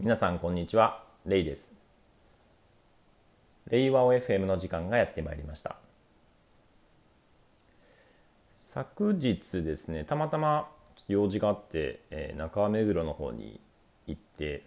[0.00, 1.04] 皆さんこんにちは。
[1.24, 1.72] レイです。
[3.68, 5.76] レイワオ FM の時間がやってまいりました。
[8.56, 10.68] 昨日ですねたまたま
[11.06, 13.60] 用事があって、えー、中目黒の方に
[14.08, 14.64] 行って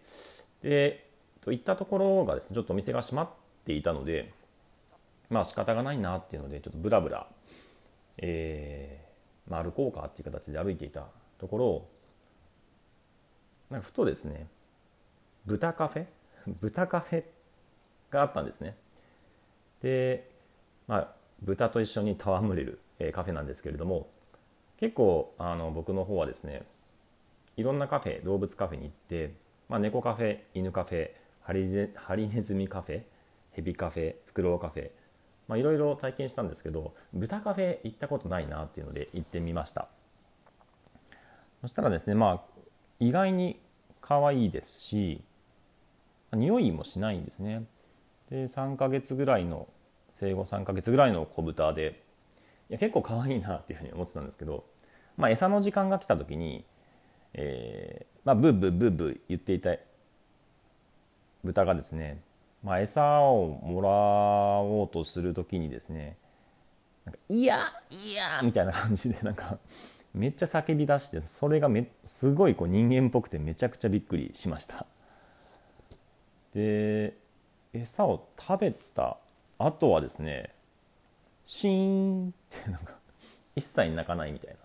[0.64, 1.10] で
[1.42, 3.30] といったところがですねちょっとお店が閉まっ
[3.66, 4.32] ていたので
[5.30, 7.28] まあ仕方がないなっていうのでちょっとブラブラ、
[8.20, 11.06] えーまあ、歩こうかっていう形で歩いていた
[11.38, 11.86] ところ
[13.70, 14.48] なんかふとですね
[15.48, 16.06] 豚カフェ？
[16.62, 17.24] 豚カフェ
[18.12, 18.76] があったんですね。
[19.82, 20.30] で
[20.88, 24.10] まあ豚と一緒に戯れる、え、カフェなんですけれども
[24.78, 26.64] 結構あの僕の方はですね
[27.56, 29.34] いろんなカフェ動物カフェに行って、
[29.70, 33.04] まあ、猫カフェ犬カフェハリゼハリネズミカフェ
[33.52, 34.92] ヘビカフェフクロウカフェ
[35.48, 39.88] まあいろいろ体験したんですけど豚カフェ行ったことないなっていうので行ってみました。
[41.62, 42.42] そしたらですねまあ
[43.00, 43.60] 意外に
[44.02, 45.24] 可愛いですし
[46.34, 47.64] 匂いもしないんですね。
[48.30, 49.68] で3ヶ月ぐらいの
[50.12, 52.04] 生後3ヶ月ぐらいの子豚で
[52.70, 54.66] いや結構可愛いなっていうふうに思ってたんですけど、
[55.16, 56.66] まあ、餌の時間が来た時に、
[57.34, 59.76] えーまあ、ブーブーブーブー言っていた
[61.44, 62.22] 豚がですね、
[62.64, 66.18] まあ、餌をもらおうとする時にですね
[67.06, 69.58] なんかいやいやみたいな感じでなんか
[70.14, 74.86] めっちゃ叫び出してそれがめすごいこう人間っぽくてめちゃくちゃびっくりしました。
[76.58, 77.16] で
[77.72, 79.18] 餌を食べた
[79.60, 80.56] 後はですね
[81.46, 82.96] シーンってなんか
[83.56, 84.58] 一切泣かないみたいな。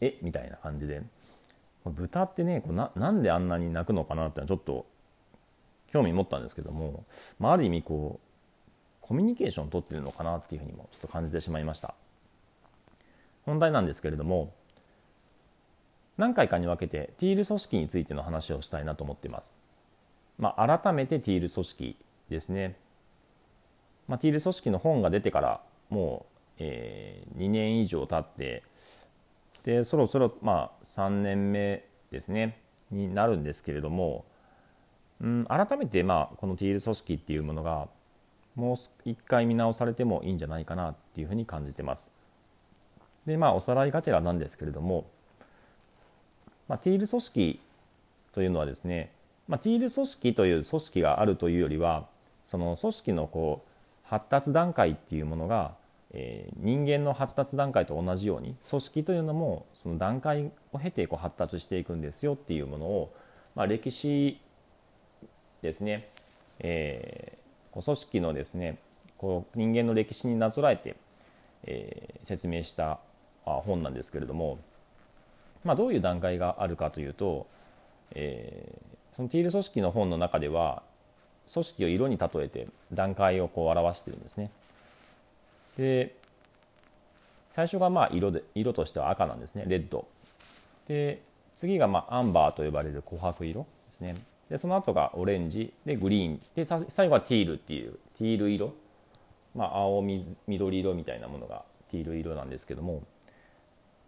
[0.00, 0.18] え？
[0.20, 1.02] みたいな感じで。
[1.84, 4.86] 豚ってねこうななんであんなに鳴くのかなってのはちょっと
[5.88, 7.04] 興味持ったんですけども、
[7.38, 8.26] まあ、ある意味こう
[9.00, 11.94] コミュニケーションをとってるのかなっていうふうにもちょっと感じてしまいました。
[13.44, 14.52] 本題なんですけれども
[16.16, 19.63] 何回かに分けてティール組織についての話をしたいなと思っています。
[20.38, 21.96] まあ、改めてティール組織
[22.28, 22.76] ですね。
[24.08, 28.62] まあ、ティール組織の本が出てからもう、えー、2年以上経って
[29.64, 32.58] でそろそろまあ3年目ですね
[32.90, 34.26] になるんですけれども、
[35.22, 37.88] うん、改めてまあこのティール組織っていうものが
[38.54, 38.76] もう
[39.08, 42.12] 一回見直されてもいいんじゃないかなっていうふうに感じてます。
[43.24, 45.06] でまあおさらいがてらなんですけれども
[46.68, 47.60] まあ、ティール組織
[48.32, 49.12] というのはですね、
[49.48, 52.06] まあ、ティール組織という組織があるというよりは
[52.42, 53.68] その組織のこう
[54.08, 55.74] 発達段階っていうものが、
[56.12, 63.14] えー、人間の発達段階と同じように組織というのもその段階を経てこう発達していくんですよっていうものを、
[63.54, 64.40] まあ、歴史
[65.62, 66.08] ですね、
[66.60, 68.78] えー、こう組織のですね
[69.18, 70.96] こう人間の歴史になぞらえて、
[71.64, 72.98] えー、説明した
[73.44, 74.58] 本なんですけれども。
[75.64, 77.46] まあ、どういう段階があるかというと、
[78.14, 80.82] えー、そのティール組織の本の中では
[81.52, 84.50] 組織を色に例えて段階をこう表してるんですね。
[85.76, 86.14] で
[87.50, 90.06] 最初がまあ色で色としては赤なんですねレッド。
[90.88, 91.20] で
[91.54, 94.16] 次がまあアンバーと呼ばれる琥珀色ですね。
[94.50, 98.74] でその後がオレンジでグリーンで最後はティールっていうティール色、
[99.54, 103.02] まあ、青緑色みたいなものがティール色なんですけども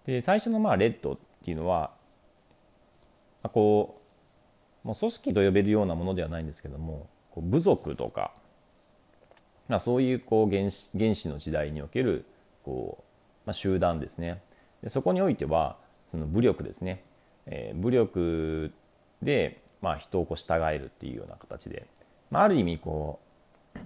[0.05, 1.91] で最初のまあレッドっていうのは、
[3.43, 4.06] まあ、こう
[4.87, 8.33] もう組織と呼べるようなものではないんですけどもこう部族とか、
[9.69, 12.25] まあ、そういうこう原始原始の時代における
[12.65, 13.05] こう、
[13.47, 14.41] まあ、集団ですね。
[14.85, 15.77] でそこにおいては
[16.07, 17.03] その武力ですね、
[17.47, 18.73] えー、武力
[19.23, 21.89] で、まあ、人をこう従えるっていうような形で、
[22.31, 23.19] まあ、ある意味こ
[23.75, 23.79] う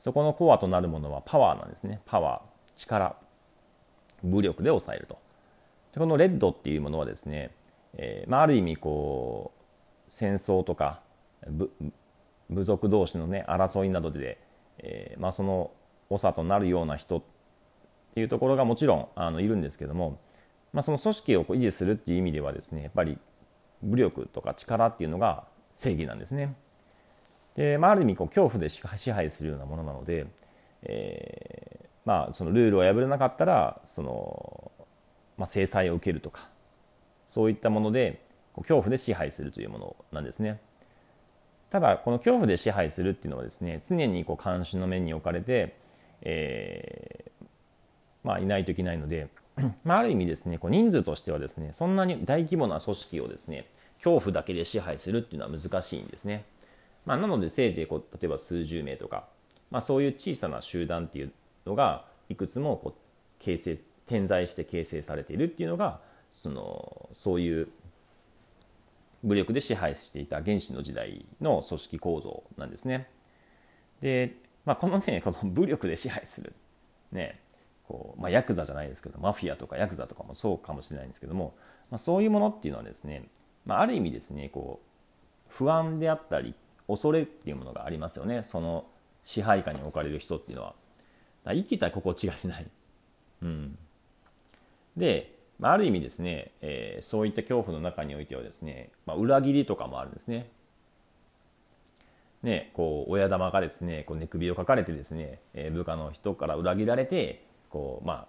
[0.00, 2.02] そこのコアとなるものはパワーなんですね。
[2.04, 3.16] パワー力
[4.22, 5.18] 武力で抑えると。
[5.94, 7.52] でこのレッドっていうものはですね、
[7.94, 9.53] えーまあ、ある意味こう
[10.14, 11.00] 戦争とか
[12.48, 14.38] 部族同士のね争いなどで、
[14.78, 15.72] えーまあ、その
[16.08, 17.22] 長となるような人っ
[18.14, 20.20] ていうところがもちろんあのいるんですけども、
[20.72, 23.18] まあ、その組織を維持するっていう意味ではですねやっぱり
[23.82, 25.44] 武力とか力っていうのが
[25.74, 26.54] 正義なんですね。
[27.56, 30.26] で、まあ、ある意味こう恐怖で支配するようなものなので、
[30.84, 34.70] えーまあ、そのルールを破れなかったらその
[35.36, 36.48] まあ、制裁を受けるとか
[37.26, 38.22] そういったもので
[38.62, 40.60] 恐怖で支配するというものなんですね。
[41.70, 45.76] ただこの恐怖で支配するっていうのはですね常にこう監視の面に置かれて、
[46.22, 47.46] えー、
[48.22, 49.28] まあ、いないといけないので、
[49.84, 53.66] まあ、ある意味ですねこう人数としてはですねそんなに大規模な組織をですね
[53.98, 56.44] 恐怖だけで支配するっていうのは難しいんですね、
[57.06, 59.26] まあ、なのでせいぜいこう例えば数十名とか、
[59.70, 61.32] まあ、そういう小さな集団っていう
[61.66, 63.00] のがいくつもこう
[63.38, 66.00] 形成点在して形成されているっていうのが
[66.30, 67.68] そのそういう
[69.24, 73.08] 武力で支配していた原始の時代の組織構造なんですね。
[74.00, 76.52] で、まあ、このね この武力で支配する、
[77.10, 77.40] ね
[77.88, 81.54] こうまあ、ヤクザじゃないですけどマフィアとかヤクザとかもそうかもしれないんですけども、
[81.90, 83.28] まあ、そういうものっていうのはですね、
[83.64, 86.54] まあ、ある意味ですねこう不安であったり
[86.86, 88.42] 恐れっていうものがありますよね。
[88.42, 88.86] その
[89.22, 90.74] 支配下に置かれる人っていうのは。
[91.46, 92.66] 生きた心地がしない、
[93.42, 93.78] うん、
[94.96, 100.50] でまある意味ですね、えー、そういった恐怖の中においてはですね、まあ、裏切りとかもあるんですね
[102.44, 108.28] ね、こう親玉がですねこう寝首をかかれてですね、えー、部下の人から裏切られてこう、まあ、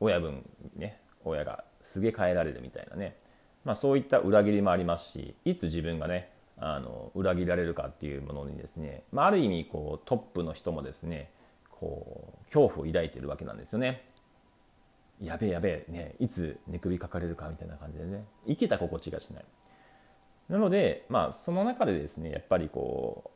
[0.00, 0.44] 親分
[0.76, 3.16] ね親がすげ替えられるみたいなね、
[3.64, 11.30] まあ、そういった裏切りもありますしいつ自分がねあの裏切られるかっていうものにですね、まあ、ある意味こうトップの人もですね
[11.70, 14.04] こう恐怖を抱いてるわけなんですよね。
[15.22, 19.44] やべえやべえ、ね、いつ寝首かかれるかみたいな感じでね生きた心地がしない。
[20.48, 23.30] なので、まあ、その中でですねやっぱりこ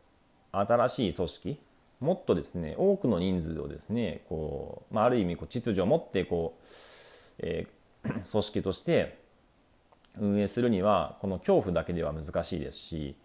[0.52, 1.60] う新しい組織
[2.00, 6.64] もっとですね多くの人数をですねこう、まあ、ある意味こう秩序を持ってこう、
[7.38, 9.18] えー、 組織として
[10.18, 13.16] 運営するにはこの恐怖だけでは難しいですし、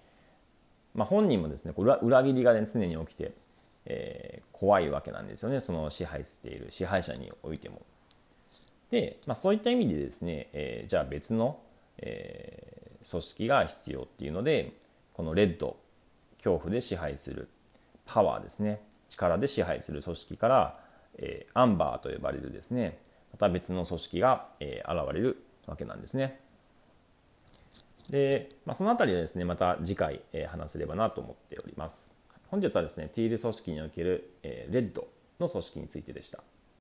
[0.93, 3.33] まあ、本人もですね裏裏切りが、ね、常に起きて、
[3.85, 7.81] えー、怖いわけなんですよねその支配している支配者においても。
[8.91, 11.59] で、まあ、そういった意味でですね、えー、じゃあ別の、
[11.97, 14.73] えー、組織が必要っていうので
[15.13, 15.77] このレッド
[16.37, 17.49] 恐怖で支配する
[18.05, 20.79] パワーですね力で支配する組織から、
[21.17, 22.99] えー、アンバーと呼ばれるですね
[23.31, 26.39] また別の組織が、えー、現れるわけなんですね。
[28.09, 32.15] で、まあ、そのあたりはですねまた次回、えー、話せればなと思っております。
[32.47, 35.07] 本日はですねティール組織における、えー、レッド
[35.39, 36.41] の組織についてでした。